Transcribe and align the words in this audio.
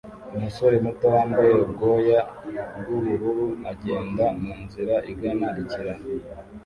Umusore 0.35 0.75
muto 0.85 1.05
wambaye 1.15 1.51
ubwoya 1.65 2.19
bwubururu 2.77 3.45
agenda 3.71 4.25
munzira 4.41 4.95
igana 5.11 5.47
ikiraro 5.61 6.03